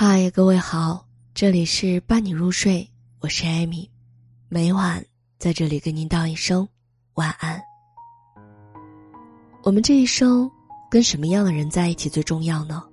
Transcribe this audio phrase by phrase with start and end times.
[0.00, 1.04] 嗨，各位好，
[1.34, 3.90] 这里是伴你入睡，我是艾米，
[4.48, 5.04] 每晚
[5.40, 6.68] 在这里跟您道一声
[7.14, 7.60] 晚安。
[9.64, 10.48] 我们这一生
[10.88, 12.84] 跟什么样的人在一起最重要呢？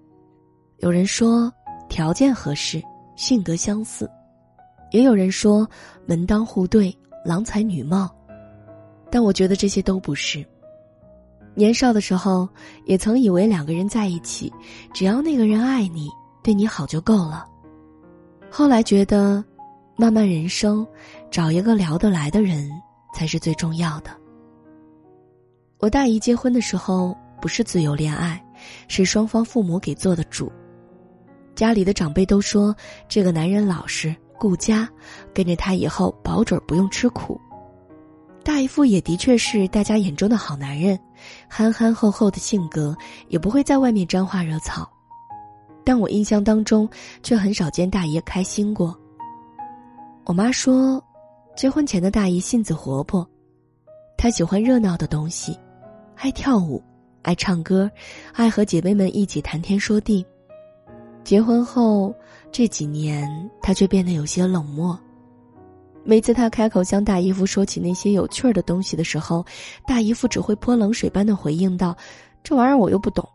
[0.79, 1.53] 有人说
[1.89, 2.81] 条件合适、
[3.15, 4.09] 性格相似，
[4.89, 5.69] 也有人说
[6.07, 6.91] 门当户对、
[7.23, 8.09] 郎才女貌，
[9.11, 10.43] 但我觉得这些都不是。
[11.53, 12.49] 年少的时候，
[12.87, 14.51] 也曾以为两个人在一起，
[14.91, 16.09] 只要那个人爱你。
[16.45, 17.43] 对你好就够了。
[18.51, 19.43] 后来觉得，
[19.97, 20.85] 漫漫人生，
[21.31, 22.69] 找一个聊得来的人
[23.15, 24.11] 才是最重要的。
[25.79, 28.39] 我大姨结婚的时候不是自由恋爱，
[28.87, 30.51] 是双方父母给做的主。
[31.55, 32.75] 家里的长辈都说
[33.09, 34.87] 这个男人老实顾家，
[35.33, 37.41] 跟着他以后保准不用吃苦。
[38.43, 40.99] 大姨夫也的确是大家眼中的好男人，
[41.49, 42.95] 憨憨厚厚的性格，
[43.29, 44.87] 也不会在外面沾花惹草。
[45.85, 46.89] 但我印象当中，
[47.21, 48.97] 却很少见大爷开心过。
[50.25, 51.01] 我妈说，
[51.55, 53.25] 结婚前的大姨性子活泼，
[54.17, 55.55] 她喜欢热闹的东西，
[56.15, 56.83] 爱跳舞，
[57.21, 57.89] 爱唱歌，
[58.33, 60.25] 爱和姐妹们一起谈天说地。
[61.23, 62.13] 结婚后
[62.51, 63.29] 这几年，
[63.61, 64.99] 她却变得有些冷漠。
[66.03, 69.45] 每次她开口向大姨夫说起那些有趣儿的东西的时候，
[69.85, 71.95] 大姨夫只会泼冷水般的回应道
[72.43, 73.27] ：“这玩意儿我又不懂。”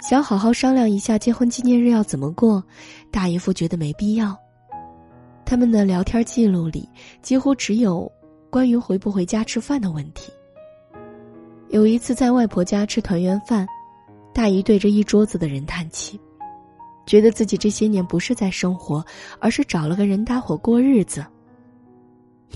[0.00, 2.62] 想好好商量一下结婚纪念日要怎么过，
[3.10, 4.36] 大姨夫觉得没必要。
[5.44, 6.88] 他们的聊天记录里
[7.20, 8.10] 几乎只有
[8.48, 10.32] 关于回不回家吃饭的问题。
[11.68, 13.66] 有一次在外婆家吃团圆饭，
[14.32, 16.18] 大姨对着一桌子的人叹气，
[17.04, 19.04] 觉得自己这些年不是在生活，
[19.40, 21.26] 而是找了个人搭伙过日子。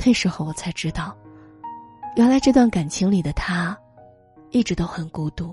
[0.06, 1.14] 那时候我才知道，
[2.16, 3.76] 原来这段感情里的他，
[4.50, 5.52] 一直都很孤独。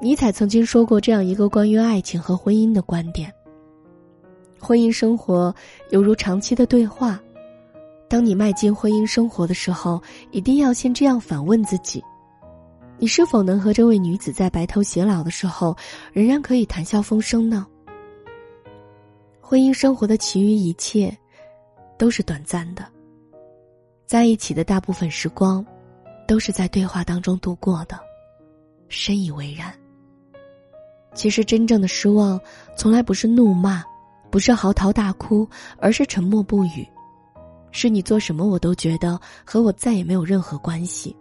[0.00, 3.32] 尼采曾经说过这样一个关于爱情和婚姻的观点：
[4.60, 5.52] 婚姻生活
[5.90, 7.20] 犹如长期的对话。
[8.08, 10.00] 当你迈进婚姻生活的时候，
[10.30, 12.02] 一定要先这样反问自己：
[12.96, 15.76] 你是否能和这位女子在白头偕老的时候，
[16.12, 17.66] 仍然可以谈笑风生呢？
[19.40, 21.14] 婚姻生活的其余一切，
[21.98, 22.86] 都是短暂的。
[24.06, 25.66] 在一起的大部分时光，
[26.26, 27.98] 都是在对话当中度过的，
[28.88, 29.74] 深以为然。
[31.18, 32.40] 其实，真正的失望，
[32.76, 33.82] 从来不是怒骂，
[34.30, 35.44] 不是嚎啕大哭，
[35.78, 36.88] 而是沉默不语。
[37.72, 41.16] 是你做什么，我都觉得和我再也没有任何关系。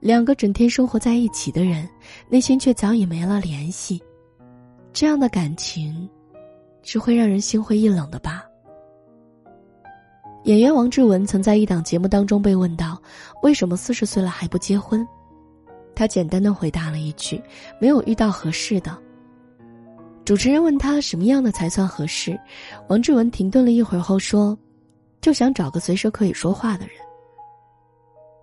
[0.00, 1.86] 两个整天生活在一起的人，
[2.30, 4.02] 内心却早已没了联系，
[4.94, 6.08] 这样的感情，
[6.82, 8.46] 是会让人心灰意冷的吧？
[10.44, 12.98] 演员王志文曾在一档节目当中被问到
[13.44, 15.06] ：“为什么四十岁了还不结婚？”
[15.98, 17.42] 他简单的回答了一句
[17.80, 18.96] ：“没有遇到合适的。”
[20.24, 22.38] 主持人问他什么样的才算合适，
[22.88, 24.56] 王志文停顿了一会儿后说
[25.20, 26.94] ：“就想找个随时可以说话的人。”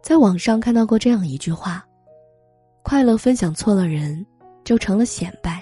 [0.04, 1.82] 在网上看到过这样一句话
[2.84, 4.26] ：“快乐分享错了人，
[4.66, 5.62] 就成了显摆；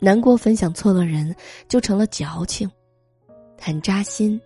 [0.00, 1.32] 难过分享错了人，
[1.68, 2.68] 就成了矫情。”
[3.56, 4.40] 很扎心，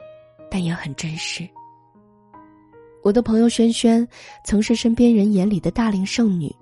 [0.50, 1.48] 但也很真实。
[3.02, 4.06] 我的朋友萱萱，
[4.44, 6.54] 曾是身边人眼里的大龄剩女，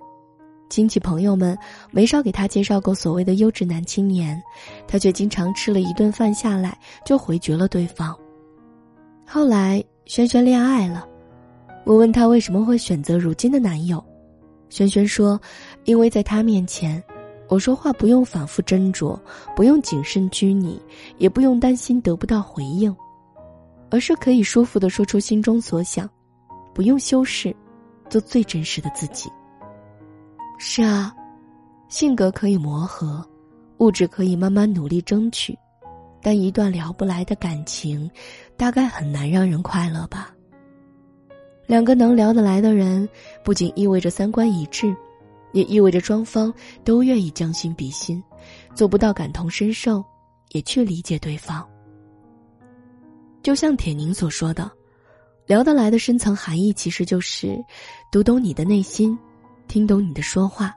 [0.71, 1.57] 亲戚朋友们
[1.91, 4.43] 没少给她介绍过所谓的优质男青年，
[4.89, 8.17] 她却经常吃了一顿饭下来就回绝了对方。
[9.27, 11.07] 后来萱萱恋爱了，
[11.85, 14.03] 我问她为什么会选择如今的男友，
[14.71, 15.39] 萱萱说
[15.85, 17.03] ：“因为在他面前，
[17.49, 19.19] 我说话不用反复斟酌，
[19.55, 20.81] 不用谨慎拘泥，
[21.19, 22.97] 也不用担心得不到回应，
[23.91, 26.09] 而是可以舒服的说出心中所想。”
[26.75, 27.55] 不用修饰，
[28.09, 29.31] 做最真实的自己。
[30.59, 31.15] 是啊，
[31.89, 33.27] 性格可以磨合，
[33.79, 35.59] 物质可以慢慢努力争取，
[36.23, 38.11] 但一段聊不来的感情，
[38.57, 40.35] 大概很难让人快乐吧。
[41.67, 43.09] 两个能聊得来的人，
[43.45, 44.95] 不仅意味着三观一致，
[45.53, 46.53] 也意味着双方
[46.85, 48.23] 都愿意将心比心，
[48.75, 50.05] 做不到感同身受，
[50.51, 51.67] 也去理解对方。
[53.43, 54.71] 就像铁凝所说的。
[55.51, 57.61] 聊得来的深层含义，其实就是
[58.09, 59.19] 读懂你的内心，
[59.67, 60.73] 听懂你的说话，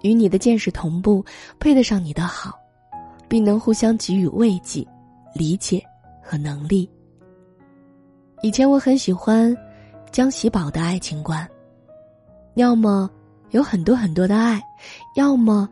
[0.00, 1.22] 与你的见识同步，
[1.60, 2.58] 配得上你的好，
[3.28, 4.82] 并能互相给予慰藉、
[5.34, 5.84] 理解
[6.22, 6.88] 和能力。
[8.42, 9.54] 以前我很喜欢
[10.10, 11.46] 江喜宝的爱情观，
[12.54, 13.10] 要么
[13.50, 14.58] 有很多很多的爱，
[15.16, 15.68] 要么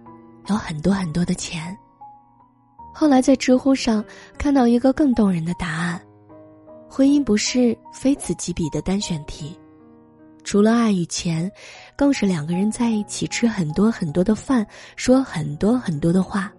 [0.48, 1.74] 有很多很多的钱。
[2.92, 4.04] 后来在知乎上
[4.36, 5.98] 看到一个更动人的答案。
[6.92, 9.56] 婚姻不是非此即彼的单选题，
[10.42, 11.48] 除了爱与钱，
[11.94, 14.66] 更是两个人在一起吃很多很多的饭，
[14.96, 16.52] 说很多很多的话。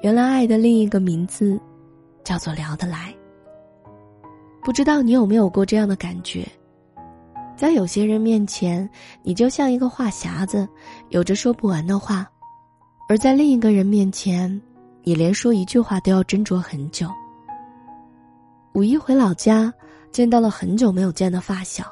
[0.00, 1.60] 原来爱的另一个名字，
[2.22, 3.12] 叫做聊得来。
[4.62, 6.46] 不知道你有没有过这样的感觉？
[7.56, 8.88] 在有些人面前，
[9.24, 10.68] 你就像一个话匣子，
[11.08, 12.24] 有着说不完的话；
[13.08, 14.62] 而在另一个人面前，
[15.02, 17.10] 你连说一句话都要斟酌很久。
[18.76, 19.72] 五一回老家，
[20.12, 21.86] 见到了很久没有见的发小，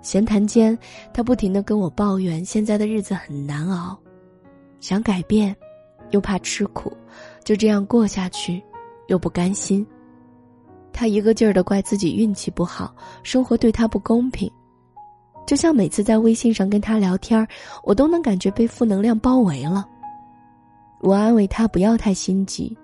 [0.00, 0.78] 闲谈间，
[1.12, 3.98] 他不停的跟我抱怨现在的日子很难熬，
[4.78, 5.56] 想改变，
[6.10, 6.96] 又怕吃苦，
[7.42, 8.62] 就这样过下去，
[9.08, 9.84] 又不甘心。
[10.92, 14.48] 他一个劲儿的怪自己运气不好，生活对他不公平。
[15.48, 17.44] 就像每次在微信上跟他聊天
[17.82, 19.84] 我都能感觉被负能量包围了。
[21.00, 22.78] 我安慰他不要太心急，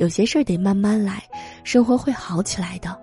[0.00, 1.22] 有些事儿得慢慢来，
[1.62, 2.98] 生活会好起来的。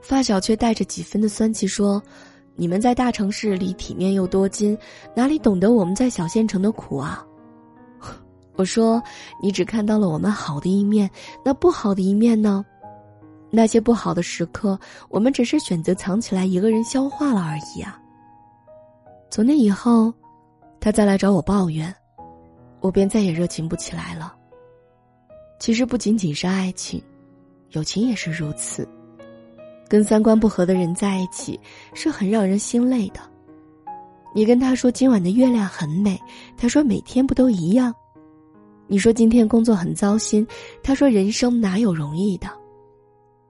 [0.00, 2.02] 发小却带着几分的酸气说
[2.56, 4.76] ：“你们在大城市里体面又多金，
[5.14, 7.22] 哪里懂得我们在小县城的苦啊？”
[8.56, 9.02] 我说
[9.42, 11.10] ：“你只看到了我们好的一面，
[11.44, 12.64] 那不好的一面呢？”
[13.52, 14.80] 那些不好的时刻，
[15.10, 18.00] 我们只是选择藏起来，一个人消化了而已啊。
[19.30, 20.10] 从那以后，
[20.80, 21.94] 他再来找我抱怨，
[22.80, 24.36] 我便再也热情不起来了。
[25.62, 27.00] 其实不仅仅是爱情，
[27.70, 28.84] 友情也是如此。
[29.88, 31.60] 跟三观不合的人在一起，
[31.94, 33.20] 是很让人心累的。
[34.34, 36.20] 你跟他说今晚的月亮很美，
[36.56, 37.94] 他说每天不都一样。
[38.88, 40.44] 你说今天工作很糟心，
[40.82, 42.48] 他说人生哪有容易的。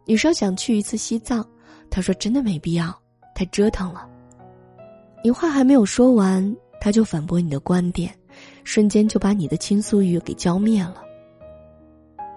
[0.05, 1.43] 你说想去一次西藏，
[1.89, 2.95] 他说真的没必要，
[3.35, 4.07] 太折腾了。
[5.25, 8.15] 你话还没有说完，他就反驳你的观点，
[8.65, 11.03] 瞬间就把你的倾诉欲给浇灭了。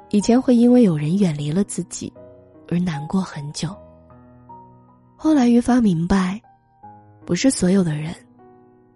[0.10, 2.12] 以前会因为有人远离了自己，
[2.70, 3.76] 而难过很久。
[5.16, 6.40] 后来愈发明白，
[7.26, 8.14] 不是所有的人，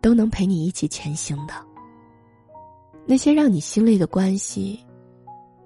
[0.02, 1.54] 都能陪你一起前行的。
[3.06, 4.80] 那些让你心累的关系，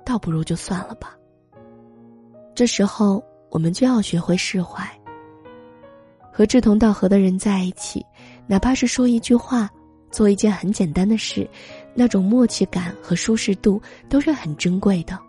[0.05, 1.13] 倒不如就算了吧。
[2.55, 4.87] 这时候，我们就要学会释怀。
[6.31, 8.03] 和志同道合的人在一起，
[8.47, 9.69] 哪怕是说一句话、
[10.09, 11.47] 做一件很简单的事，
[11.93, 15.19] 那种默契感和舒适度都是很珍贵的。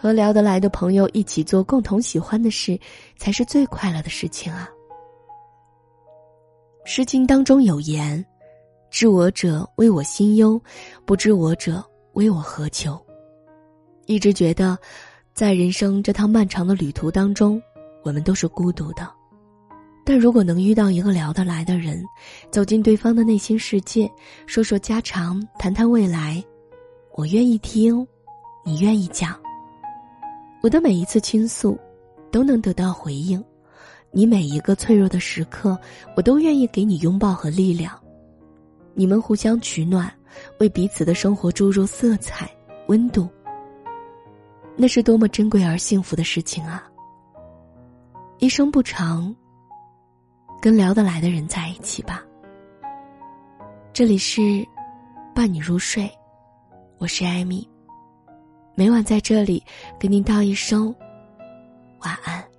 [0.00, 2.80] 和聊得来的朋友一起做共同喜欢的事，
[3.18, 4.66] 才是最快乐的事情啊。
[6.90, 8.24] 《诗经》当中有言
[8.90, 10.58] ：“知我者，谓我心忧；
[11.04, 12.98] 不知我者，谓我何求。”
[14.06, 14.78] 一直觉得。
[15.32, 17.62] 在人生这趟漫长的旅途当中，
[18.02, 19.08] 我们都是孤独的。
[20.04, 22.02] 但如果能遇到一个聊得来的人，
[22.50, 24.10] 走进对方的内心世界，
[24.46, 26.44] 说说家常，谈谈未来，
[27.14, 28.06] 我愿意听，
[28.64, 29.39] 你愿意讲。
[30.62, 31.78] 我的每一次倾诉，
[32.30, 33.40] 都能得到回应；
[34.10, 35.78] 你每一个脆弱的时刻，
[36.16, 37.98] 我都愿意给你拥抱和力量。
[38.92, 40.12] 你们互相取暖，
[40.58, 42.50] 为彼此的生活注入色彩、
[42.88, 43.28] 温度。
[44.76, 46.86] 那是多么珍贵而幸福的事情啊！
[48.38, 49.34] 一生不长，
[50.60, 52.22] 跟聊得来的人在一起吧。
[53.92, 54.66] 这里是
[55.34, 56.10] 伴你入睡，
[56.98, 57.68] 我是艾米，
[58.80, 59.62] 每晚在这里
[59.98, 60.94] 跟您道一声
[61.98, 62.49] 晚安。